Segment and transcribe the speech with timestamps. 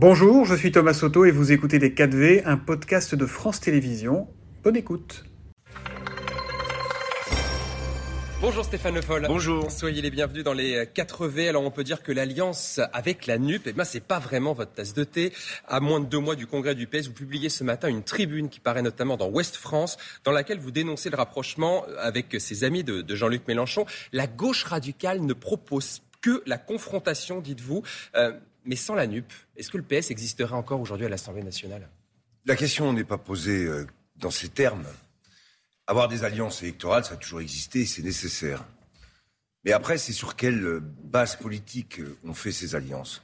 [0.00, 4.28] Bonjour, je suis Thomas Soto et vous écoutez Les 4V, un podcast de France Télévisions.
[4.62, 5.24] Bonne écoute.
[8.40, 9.24] Bonjour Stéphane Le Foll.
[9.26, 9.72] Bonjour.
[9.72, 11.48] Soyez les bienvenus dans les 4V.
[11.48, 14.72] Alors on peut dire que l'alliance avec la NUP, eh ben, c'est pas vraiment votre
[14.72, 15.32] tasse de thé.
[15.66, 18.50] À moins de deux mois du congrès du PS, vous publiez ce matin une tribune
[18.50, 22.84] qui paraît notamment dans Ouest France, dans laquelle vous dénoncez le rapprochement avec ses amis
[22.84, 23.84] de, de Jean-Luc Mélenchon.
[24.12, 27.82] La gauche radicale ne propose que la confrontation, dites-vous.
[28.14, 28.30] Euh,
[28.68, 31.88] mais sans la NUP, est-ce que le PS existerait encore aujourd'hui à l'Assemblée nationale?
[32.44, 33.86] La question n'est pas posée euh,
[34.16, 34.84] dans ces termes.
[35.86, 38.66] Avoir des alliances électorales, ça a toujours existé, c'est nécessaire.
[39.64, 43.22] Mais après, c'est sur quelle euh, base politique on fait ces alliances?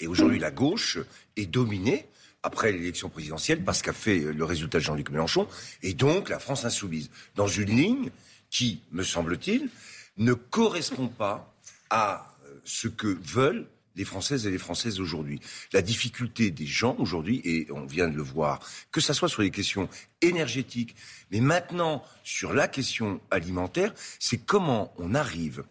[0.00, 0.98] Et aujourd'hui, la gauche
[1.36, 2.06] est dominée,
[2.42, 5.46] après l'élection présidentielle, par ce qu'a fait le résultat de Jean-Luc Mélenchon,
[5.82, 8.10] et donc la France insoumise, dans une ligne
[8.48, 9.68] qui, me semble-t-il,
[10.16, 11.54] ne correspond pas
[11.90, 13.66] à ce que veulent
[13.96, 15.40] les Françaises et les Françaises aujourd'hui.
[15.72, 19.42] La difficulté des gens aujourd'hui, et on vient de le voir, que ce soit sur
[19.42, 19.88] les questions
[20.20, 20.94] énergétiques,
[21.30, 25.64] mais maintenant sur la question alimentaire, c'est comment on arrive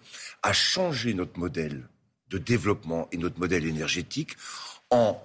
[0.43, 1.87] à changer notre modèle
[2.29, 4.37] de développement et notre modèle énergétique
[4.89, 5.21] en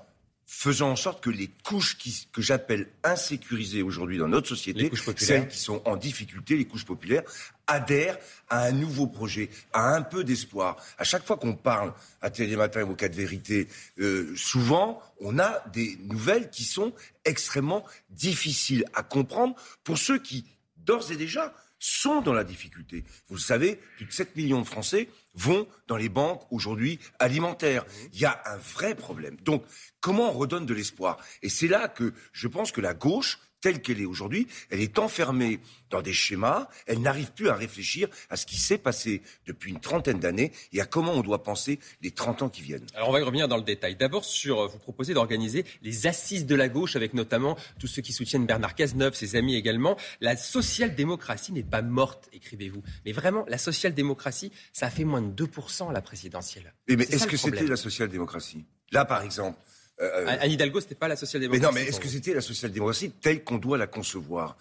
[0.46, 5.48] faisant en sorte que les couches qui, que j'appelle insécurisées aujourd'hui dans notre société, celles
[5.48, 7.24] qui sont en difficulté, les couches populaires,
[7.66, 8.16] adhèrent
[8.48, 10.76] à un nouveau projet, à un peu d'espoir.
[10.98, 13.66] À chaque fois qu'on parle à Télématin et au cas de vérité,
[13.98, 16.92] euh, souvent, on a des nouvelles qui sont
[17.24, 20.44] extrêmement difficiles à comprendre pour ceux qui,
[20.76, 23.04] d'ores et déjà, sont dans la difficulté.
[23.28, 27.84] Vous le savez, plus de 7 millions de Français vont dans les banques aujourd'hui alimentaires.
[28.12, 29.36] Il y a un vrai problème.
[29.42, 29.64] Donc,
[30.00, 31.18] comment on redonne de l'espoir?
[31.42, 34.96] Et c'est là que je pense que la gauche telle qu'elle est aujourd'hui, elle est
[34.96, 35.58] enfermée
[35.90, 39.80] dans des schémas, elle n'arrive plus à réfléchir à ce qui s'est passé depuis une
[39.80, 42.86] trentaine d'années et à comment on doit penser les 30 ans qui viennent.
[42.94, 43.96] Alors on va y revenir dans le détail.
[43.96, 48.02] D'abord sur, euh, vous proposez d'organiser les assises de la gauche avec notamment tous ceux
[48.02, 49.96] qui soutiennent Bernard Cazeneuve, ses amis également.
[50.20, 52.84] La social-démocratie n'est pas morte, écrivez-vous.
[53.04, 56.72] Mais vraiment, la social-démocratie, ça a fait moins de 2% à la présidentielle.
[56.86, 58.64] mais est-ce que c'était la social-démocratie?
[58.92, 59.58] Là, par exemple,
[60.00, 61.60] euh, Anne Hidalgo, c'était pas la social-démocratie.
[61.60, 64.56] Mais non, mais est-ce que c'était la social-démocratie telle qu'on doit la concevoir?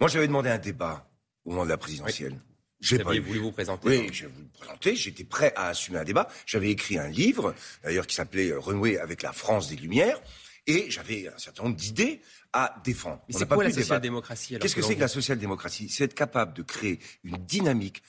[0.00, 1.08] Moi, j'avais demandé un débat
[1.44, 2.36] au moment de la présidentielle.
[2.80, 3.88] J'ai pas voulu vous présenter.
[3.88, 4.96] Oui, j'ai voulu vous présenter.
[4.96, 6.28] J'étais prêt à assumer un débat.
[6.44, 10.20] J'avais écrit un livre, d'ailleurs, qui s'appelait euh, Renouer avec la France des Lumières.
[10.66, 12.20] Et j'avais un certain nombre d'idées
[12.52, 13.22] à défendre.
[13.28, 15.88] Mais c'est quoi la social-démocratie Qu'est-ce que c'est que la social-démocratie?
[15.88, 18.02] C'est être capable de créer une dynamique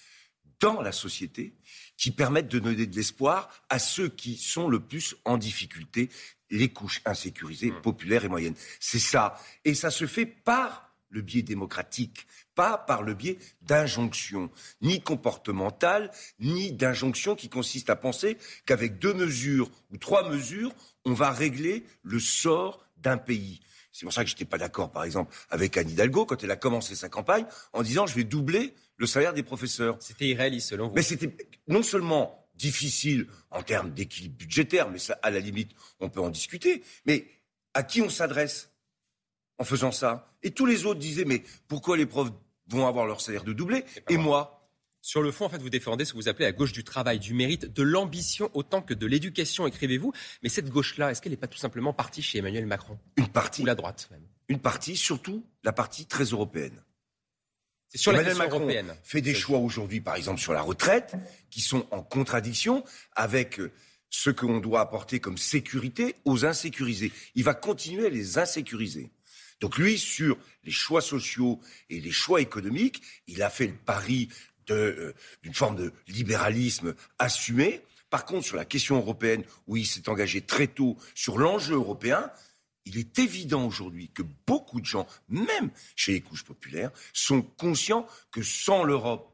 [0.59, 1.53] dans la société
[1.97, 6.09] qui permette de donner de l'espoir à ceux qui sont le plus en difficulté,
[6.49, 7.81] les couches insécurisées, mmh.
[7.81, 8.55] populaires et moyennes.
[8.79, 9.35] C'est ça.
[9.65, 14.49] Et ça se fait par le biais démocratique, pas par le biais d'injonctions,
[14.81, 20.73] ni comportementales, ni d'injonctions qui consistent à penser qu'avec deux mesures ou trois mesures,
[21.05, 23.61] on va régler le sort d'un pays.
[23.91, 26.51] C'est pour ça que je n'étais pas d'accord, par exemple, avec Anne Hidalgo quand elle
[26.51, 29.97] a commencé sa campagne en disant je vais doubler le salaire des professeurs.
[29.99, 30.95] C'était irréaliste selon vous?
[30.95, 31.35] Mais c'était
[31.67, 36.29] non seulement difficile en termes d'équilibre budgétaire, mais ça, à la limite, on peut en
[36.29, 36.83] discuter.
[37.05, 37.27] Mais
[37.73, 38.71] à qui on s'adresse
[39.57, 40.33] en faisant ça?
[40.43, 42.31] Et tous les autres disaient, mais pourquoi les profs
[42.67, 43.85] vont avoir leur salaire de doublé?
[44.09, 44.57] Et moi
[45.07, 47.17] sur le fond, en fait, vous défendez ce que vous appelez la gauche du travail,
[47.17, 50.11] du mérite, de l'ambition autant que de l'éducation, écrivez-vous.
[50.43, 52.99] Mais cette gauche-là, est-ce qu'elle n'est pas tout simplement partie chez Emmanuel Macron?
[53.15, 53.61] Une partie.
[53.61, 54.27] Ou la droite, même?
[54.49, 56.83] Une partie, surtout la partie très européenne.
[57.89, 58.95] C'est sur Emmanuel la Macron européenne.
[59.03, 61.15] fait des choix aujourd'hui, par exemple, sur la retraite,
[61.49, 62.83] qui sont en contradiction
[63.15, 63.71] avec euh,
[64.09, 67.11] ce qu'on doit apporter comme sécurité aux insécurisés.
[67.35, 69.11] Il va continuer à les insécuriser.
[69.59, 71.59] Donc lui, sur les choix sociaux
[71.89, 74.29] et les choix économiques, il a fait le pari
[74.69, 77.81] euh, d'une forme de libéralisme assumé.
[78.09, 82.31] Par contre, sur la question européenne, où il s'est engagé très tôt sur l'enjeu européen,
[82.87, 88.07] il est évident aujourd'hui que beaucoup de gens, même chez les couches populaires, sont conscients
[88.31, 89.33] que sans l'Europe,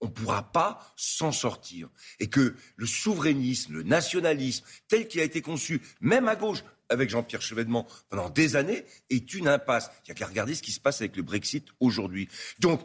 [0.00, 1.88] on ne pourra pas s'en sortir.
[2.18, 7.10] Et que le souverainisme, le nationalisme, tel qu'il a été conçu, même à gauche, avec
[7.10, 9.90] Jean-Pierre Chevènement pendant des années, est une impasse.
[9.98, 12.28] Il n'y a qu'à regarder ce qui se passe avec le Brexit aujourd'hui.
[12.58, 12.84] Donc,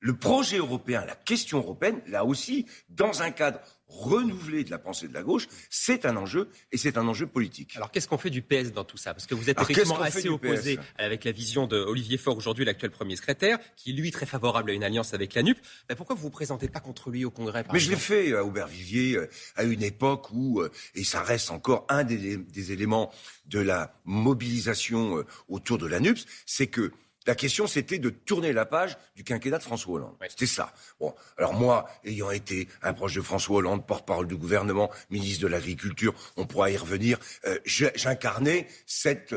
[0.00, 5.08] le projet européen, la question européenne, là aussi, dans un cadre renouvelé de la pensée
[5.08, 7.76] de la gauche, c'est un enjeu et c'est un enjeu politique.
[7.76, 9.14] Alors qu'est-ce qu'on fait du PS dans tout ça?
[9.14, 13.16] Parce que vous êtes effectivement assez opposé avec la vision d'Olivier Faure aujourd'hui, l'actuel premier
[13.16, 15.58] secrétaire, qui est lui très favorable à une alliance avec la NUP.
[15.88, 18.44] Mais pourquoi vous vous présentez pas contre lui au Congrès Mais je l'ai fait à
[18.44, 23.12] Aubervilliers euh, à une époque où, euh, et ça reste encore un des, des éléments
[23.46, 26.92] de la mobilisation euh, autour de la NUP, c'est que
[27.28, 30.16] La question, c'était de tourner la page du quinquennat de François Hollande.
[30.30, 30.72] C'était ça.
[30.98, 35.48] Bon, alors moi, ayant été un proche de François Hollande, porte-parole du gouvernement, ministre de
[35.48, 39.34] l'Agriculture, on pourra y revenir, euh, j'incarnais cette,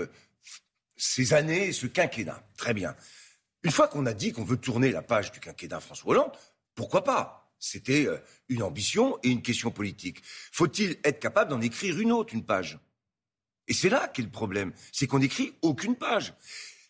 [0.96, 2.42] ces années, ce quinquennat.
[2.56, 2.96] Très bien.
[3.64, 6.32] Une fois qu'on a dit qu'on veut tourner la page du quinquennat François Hollande,
[6.76, 7.54] pourquoi pas?
[7.60, 10.22] C'était euh, une ambition et une question politique.
[10.54, 12.80] Faut-il être capable d'en écrire une autre, une page?
[13.68, 16.34] Et c'est là qu'est le problème, c'est qu'on n'écrit aucune page.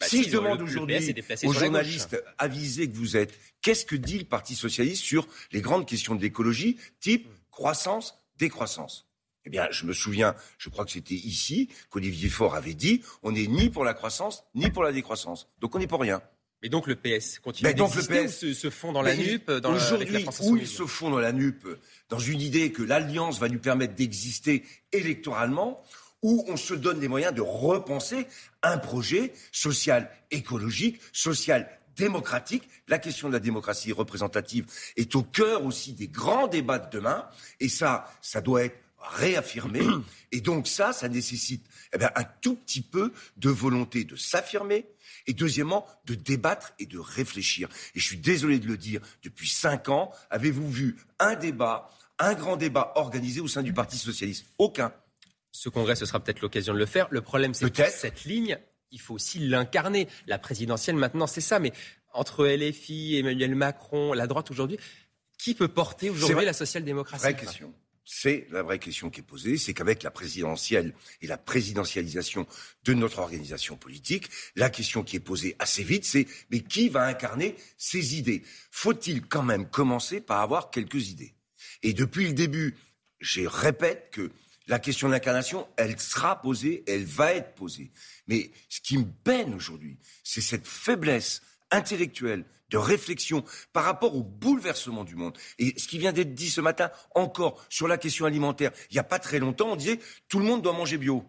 [0.01, 0.97] Bah, si, je demande aujourd'hui
[1.43, 5.85] aux journalistes avisés que vous êtes, qu'est-ce que dit le Parti socialiste sur les grandes
[5.85, 9.07] questions de l'écologie, type croissance, décroissance?
[9.45, 13.31] Eh bien, je me souviens, je crois que c'était ici qu'Olivier Faure avait dit, on
[13.31, 15.47] n'est ni pour la croissance, ni pour la décroissance.
[15.59, 16.21] Donc on n'est pour rien.
[16.63, 20.67] Mais donc le PS continue d'exister se, se fond dans la NUP Aujourd'hui, où il
[20.67, 21.67] se fond dans la NUP,
[22.09, 25.83] dans une idée que l'alliance va nous permettre d'exister électoralement,
[26.21, 28.27] où on se donne les moyens de repenser
[28.63, 32.67] un projet social écologique, social démocratique.
[32.87, 34.65] La question de la démocratie représentative
[34.97, 37.27] est au cœur aussi des grands débats de demain.
[37.59, 39.81] Et ça, ça doit être réaffirmé.
[40.31, 44.85] Et donc ça, ça nécessite eh un tout petit peu de volonté de s'affirmer.
[45.27, 47.69] Et deuxièmement, de débattre et de réfléchir.
[47.95, 52.33] Et je suis désolé de le dire, depuis cinq ans, avez-vous vu un débat, un
[52.33, 54.45] grand débat organisé au sein du Parti socialiste?
[54.57, 54.91] Aucun
[55.51, 57.07] ce congrès, ce sera peut-être l'occasion de le faire.
[57.11, 58.57] Le problème, c'est que cette ligne,
[58.91, 60.07] il faut aussi l'incarner.
[60.27, 61.59] La présidentielle, maintenant, c'est ça.
[61.59, 61.71] Mais
[62.13, 64.77] entre LFI, Emmanuel Macron, la droite aujourd'hui,
[65.37, 67.23] qui peut porter aujourd'hui la social-démocratie?
[67.23, 67.73] Vraie question.
[68.03, 72.47] C'est la vraie question qui est posée, c'est qu'avec la présidentielle et la présidentialisation
[72.83, 77.05] de notre organisation politique, la question qui est posée assez vite, c'est mais qui va
[77.05, 78.43] incarner ces idées?
[78.71, 81.35] Faut-il quand même commencer par avoir quelques idées?
[81.83, 82.75] Et depuis le début,
[83.19, 84.31] je répète que
[84.67, 87.91] la question de l'incarnation, elle sera posée, elle va être posée.
[88.27, 91.41] Mais ce qui me peine aujourd'hui, c'est cette faiblesse
[91.71, 93.43] intellectuelle de réflexion
[93.73, 95.37] par rapport au bouleversement du monde.
[95.59, 98.99] Et ce qui vient d'être dit ce matin encore sur la question alimentaire, il n'y
[98.99, 99.99] a pas très longtemps, on disait
[100.29, 101.25] tout le monde doit manger bio.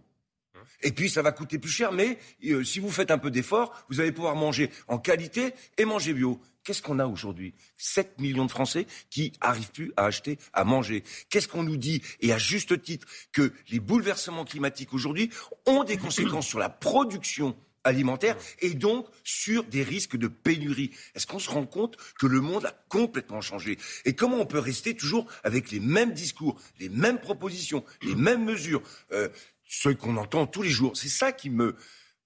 [0.82, 3.72] Et puis ça va coûter plus cher, mais euh, si vous faites un peu d'effort,
[3.88, 6.40] vous allez pouvoir manger en qualité et manger bio.
[6.64, 7.54] Qu'est-ce qu'on a aujourd'hui?
[7.76, 11.02] 7 millions de Français qui arrivent plus à acheter, à manger.
[11.28, 15.30] Qu'est-ce qu'on nous dit, et à juste titre, que les bouleversements climatiques aujourd'hui
[15.66, 20.92] ont des conséquences sur la production alimentaire et donc sur des risques de pénurie?
[21.16, 23.76] Est-ce qu'on se rend compte que le monde a complètement changé?
[24.04, 28.44] Et comment on peut rester toujours avec les mêmes discours, les mêmes propositions, les mêmes
[28.44, 28.82] mesures,
[29.12, 29.28] euh,
[29.72, 31.76] ceux qu'on entend tous les jours C'est ça qui me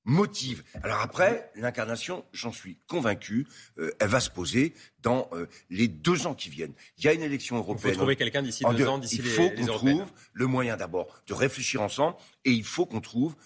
[0.04, 0.62] motive.
[0.82, 3.46] Alors après, l'incarnation, j'en suis convaincu,
[3.78, 4.72] euh, elle va se poser
[5.02, 6.74] dans euh, les deux ans qui viennent.
[6.98, 7.90] Il y a une élection européenne.
[7.90, 10.76] Il faut trouver quelqu'un d'ici deux ans, d'ici les Il faut qu'on trouve le moyen
[10.76, 13.36] d'abord de réfléchir ensemble et il faut qu'on trouve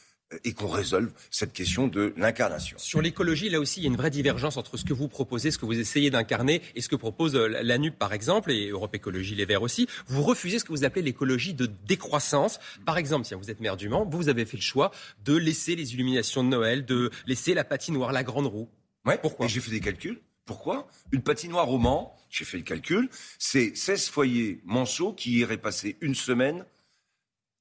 [0.44, 2.78] et qu'on résolve cette question de l'incarnation.
[2.78, 5.50] Sur l'écologie, là aussi, il y a une vraie divergence entre ce que vous proposez,
[5.50, 8.68] ce que vous essayez d'incarner et ce que propose euh, la NUP, par exemple, et
[8.68, 9.88] Europe Écologie Les Verts aussi.
[10.06, 12.60] Vous refusez ce que vous appelez l'écologie de décroissance.
[12.86, 14.92] Par exemple, si vous êtes maire du Mans, vous avez fait le choix
[15.24, 18.68] de laisser les illuminations de Noël, de laisser la patinoire, la grande roue.
[19.04, 20.20] Ouais, Pourquoi Et j'ai fait des calculs.
[20.44, 20.88] Pourquoi?
[21.12, 25.96] Une patinoire au Mans, j'ai fait le calcul, c'est 16 foyers Manceau qui iraient passer
[26.00, 26.64] une semaine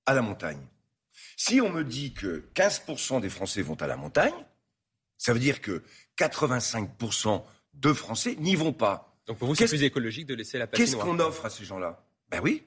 [0.06, 0.62] à la montagne.
[1.38, 4.34] Si on me dit que 15% des Français vont à la montagne,
[5.18, 5.84] ça veut dire que
[6.18, 7.44] 85%
[7.74, 9.18] de Français n'y vont pas.
[9.28, 12.04] Donc pour vous, c'est plus écologique de laisser la Qu'est-ce qu'on offre à ces gens-là?
[12.30, 12.64] Ben oui.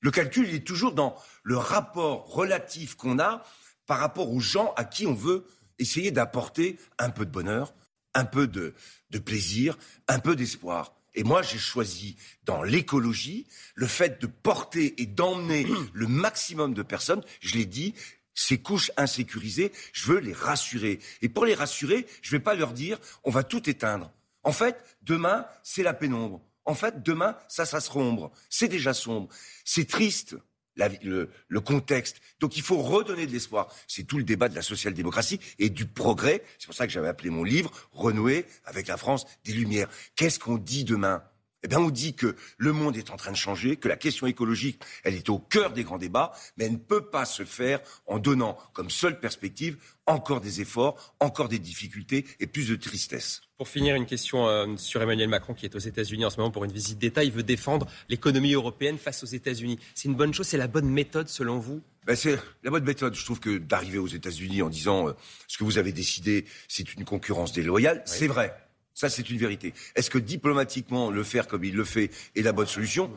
[0.00, 3.42] Le calcul il est toujours dans le rapport relatif qu'on a
[3.86, 5.46] par rapport aux gens à qui on veut
[5.78, 7.74] essayer d'apporter un peu de bonheur,
[8.14, 8.74] un peu de,
[9.10, 10.94] de plaisir, un peu d'espoir.
[11.14, 16.82] Et moi, j'ai choisi dans l'écologie le fait de porter et d'emmener le maximum de
[16.82, 17.22] personnes.
[17.40, 17.94] Je l'ai dit,
[18.34, 20.98] ces couches insécurisées, je veux les rassurer.
[21.22, 24.12] Et pour les rassurer, je ne vais pas leur dire on va tout éteindre.
[24.42, 26.42] En fait, demain, c'est la pénombre.
[26.66, 28.32] En fait, demain, ça, ça sera ombre.
[28.48, 29.28] C'est déjà sombre.
[29.64, 30.36] C'est triste
[30.76, 32.20] le, contexte.
[32.40, 33.68] Donc il faut redonner de l'espoir.
[33.86, 36.42] C'est tout le débat de la social-démocratie et du progrès.
[36.58, 39.88] C'est pour ça que j'avais appelé mon livre Renouer avec la France des Lumières.
[40.16, 41.22] Qu'est-ce qu'on dit demain?
[41.64, 44.26] Eh bien, on dit que le monde est en train de changer, que la question
[44.26, 47.80] écologique, elle est au cœur des grands débats, mais elle ne peut pas se faire
[48.06, 53.40] en donnant comme seule perspective encore des efforts, encore des difficultés et plus de tristesse.
[53.56, 56.50] Pour finir, une question euh, sur Emmanuel Macron qui est aux États-Unis en ce moment
[56.50, 57.24] pour une visite d'État.
[57.24, 59.78] Il veut défendre l'économie européenne face aux États-Unis.
[59.94, 61.80] C'est une bonne chose, c'est la bonne méthode selon vous?
[62.06, 63.14] Ben c'est la bonne méthode.
[63.14, 65.12] Je trouve que d'arriver aux États-Unis en disant euh,
[65.48, 68.54] ce que vous avez décidé, c'est une concurrence déloyale, c'est vrai.
[68.94, 69.74] Ça, c'est une vérité.
[69.96, 73.10] Est-ce que diplomatiquement, le faire comme il le fait est la bonne solution?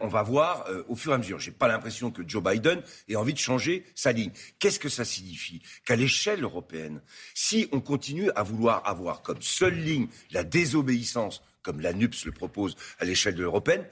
[0.00, 1.38] On va voir euh, au fur et à mesure.
[1.38, 4.30] J'ai pas l'impression que Joe Biden ait envie de changer sa ligne.
[4.58, 5.60] Qu'est-ce que ça signifie?
[5.84, 7.02] Qu'à l'échelle européenne,
[7.34, 12.32] si on continue à vouloir avoir comme seule ligne la désobéissance, comme la NUPS le
[12.32, 13.84] propose à l'échelle européenne,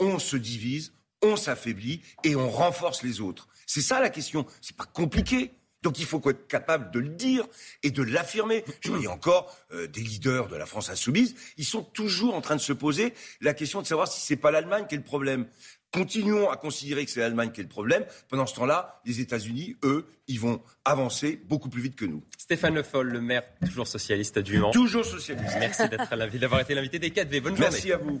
[0.00, 0.92] on se divise,
[1.22, 3.48] on s'affaiblit et on renforce les autres.
[3.66, 4.46] C'est ça la question.
[4.60, 5.52] C'est pas compliqué.
[5.82, 7.46] Donc il faut être capable de le dire
[7.82, 8.64] et de l'affirmer.
[8.80, 12.56] Je voyais encore euh, des leaders de la France insoumise, ils sont toujours en train
[12.56, 15.46] de se poser la question de savoir si c'est pas l'Allemagne qui est le problème.
[15.92, 18.06] Continuons à considérer que c'est l'Allemagne qui est le problème.
[18.28, 22.22] Pendant ce temps-là, les États-Unis, eux, ils vont avancer beaucoup plus vite que nous.
[22.38, 24.70] Stéphane Le Foll, le maire toujours socialiste du Mans.
[24.70, 25.56] Toujours socialiste.
[25.58, 27.42] Merci d'être d'avoir été l'invité des 4V.
[27.42, 27.70] Bonne journée.
[27.70, 28.20] Merci à vous.